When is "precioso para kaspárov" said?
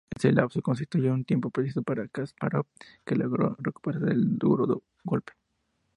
1.51-2.65